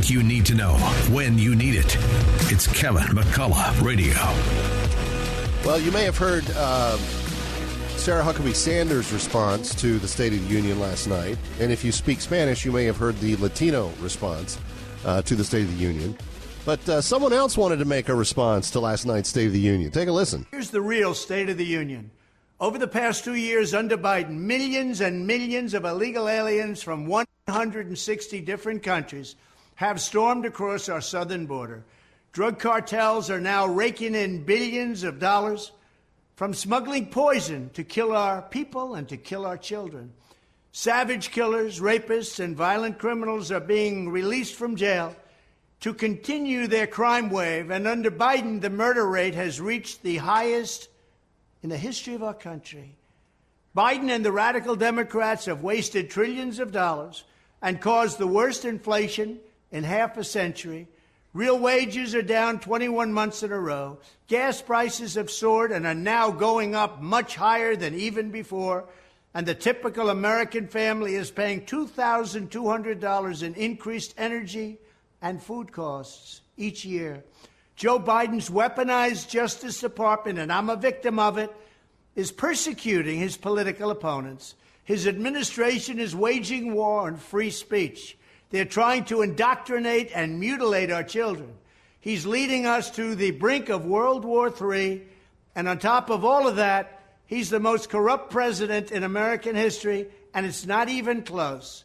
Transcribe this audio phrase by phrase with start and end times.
[0.00, 0.72] you need to know
[1.10, 1.98] when you need it.
[2.50, 4.14] It's Kevin McCullough Radio.
[5.66, 6.96] Well, you may have heard uh,
[7.96, 11.36] Sarah Huckabee Sanders' response to the State of the Union last night.
[11.60, 14.58] And if you speak Spanish, you may have heard the Latino response
[15.04, 16.16] uh, to the State of the Union.
[16.64, 19.60] But uh, someone else wanted to make a response to last night's State of the
[19.60, 19.90] Union.
[19.90, 20.46] Take a listen.
[20.52, 22.10] Here's the real State of the Union.
[22.60, 28.40] Over the past two years under Biden, millions and millions of illegal aliens from 160
[28.40, 29.36] different countries
[29.82, 31.82] have stormed across our southern border.
[32.30, 35.72] Drug cartels are now raking in billions of dollars
[36.36, 40.12] from smuggling poison to kill our people and to kill our children.
[40.70, 45.16] Savage killers, rapists, and violent criminals are being released from jail
[45.80, 50.90] to continue their crime wave, and under Biden, the murder rate has reached the highest
[51.64, 52.94] in the history of our country.
[53.76, 57.24] Biden and the radical Democrats have wasted trillions of dollars
[57.60, 59.40] and caused the worst inflation
[59.72, 60.86] in half a century
[61.34, 63.98] Real wages are down 21 months in a row.
[64.28, 68.84] Gas prices have soared and are now going up much higher than even before.
[69.32, 74.78] And the typical American family is paying $2,200 in increased energy
[75.22, 77.24] and food costs each year.
[77.76, 81.50] Joe Biden's weaponized Justice Department, and I'm a victim of it,
[82.14, 84.54] is persecuting his political opponents.
[84.84, 88.18] His administration is waging war on free speech.
[88.52, 91.54] They're trying to indoctrinate and mutilate our children.
[92.00, 95.02] He's leading us to the brink of World War III.
[95.56, 100.08] And on top of all of that, he's the most corrupt president in American history,
[100.34, 101.84] and it's not even close.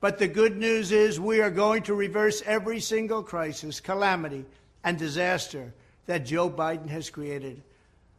[0.00, 4.44] But the good news is we are going to reverse every single crisis, calamity,
[4.84, 5.74] and disaster
[6.06, 7.60] that Joe Biden has created.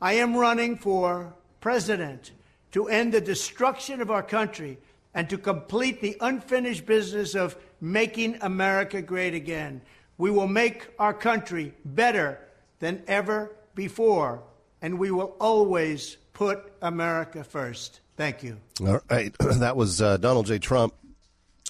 [0.00, 2.32] I am running for president
[2.72, 4.78] to end the destruction of our country
[5.16, 9.80] and to complete the unfinished business of making America great again.
[10.18, 12.38] We will make our country better
[12.80, 14.42] than ever before,
[14.82, 18.00] and we will always put America first.
[18.18, 18.58] Thank you.
[18.86, 19.34] All right.
[19.40, 20.58] That was uh, Donald J.
[20.58, 20.92] Trump,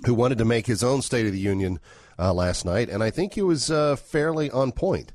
[0.05, 1.79] who wanted to make his own State of the Union
[2.19, 5.13] uh, last night, and I think he was uh, fairly on point.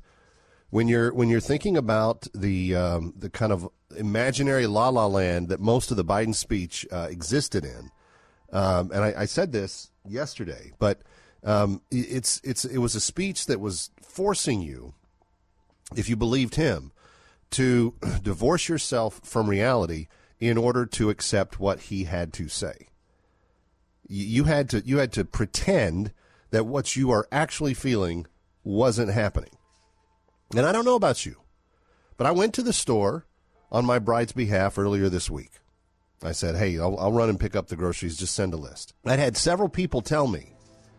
[0.70, 5.48] When you're when you're thinking about the um, the kind of imaginary la la land
[5.50, 7.90] that most of the Biden speech uh, existed in,
[8.52, 11.00] um, and I, I, said this yesterday, but
[11.42, 14.94] um, it's it's it was a speech that was forcing you,
[15.96, 16.92] if you believed him,
[17.52, 20.08] to divorce yourself from reality
[20.38, 22.88] in order to accept what he had to say.
[24.06, 26.12] You had to you had to pretend
[26.50, 28.26] that what you are actually feeling
[28.64, 29.56] wasn't happening.
[30.54, 31.36] And I don't know about you,
[32.18, 33.26] but I went to the store
[33.70, 35.61] on my bride's behalf earlier this week.
[36.24, 38.16] I said, hey, I'll, I'll run and pick up the groceries.
[38.16, 38.94] Just send a list.
[39.04, 40.52] I'd had several people tell me,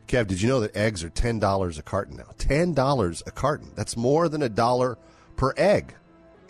[0.08, 2.30] Kev, did you know that eggs are $10 a carton now?
[2.38, 3.72] $10 a carton.
[3.76, 4.98] That's more than a dollar
[5.36, 5.94] per egg.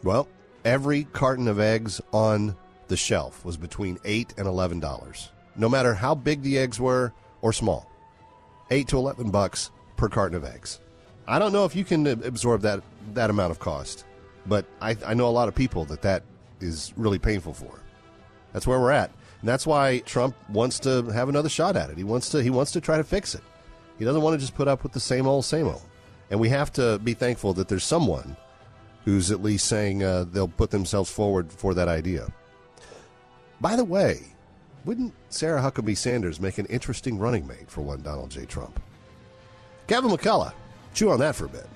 [0.04, 0.28] Well,
[0.66, 2.56] every carton of eggs on
[2.88, 7.54] the shelf was between 8 and $11, no matter how big the eggs were or
[7.54, 7.90] small.
[8.70, 10.80] 8 to 11 bucks per carton of eggs.
[11.28, 12.82] I don't know if you can absorb that
[13.14, 14.04] that amount of cost,
[14.46, 16.24] but I, I know a lot of people that that
[16.60, 17.80] is really painful for.
[18.54, 19.12] That's where we're at.
[19.42, 21.98] And that's why Trump wants to have another shot at it.
[21.98, 23.44] He wants to he wants to try to fix it.
[24.00, 25.82] He doesn't want to just put up with the same old same old.
[26.32, 28.38] And we have to be thankful that there's someone
[29.04, 32.32] who's at least saying uh, they'll put themselves forward for that idea.
[33.60, 34.34] By the way,
[34.86, 38.46] wouldn't Sarah Huckabee Sanders make an interesting running mate for one Donald J.
[38.46, 38.82] Trump?
[39.88, 40.54] Kevin McCullough,
[40.94, 41.68] chew on that for a bit.